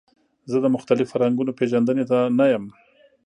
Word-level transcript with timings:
زه 0.51 0.57
د 0.61 0.65
مختلفو 0.75 1.11
فرهنګونو 1.13 1.51
پیژندنې 1.59 2.03
ته 2.11 2.17
نه 2.37 2.45
یم. 2.51 2.65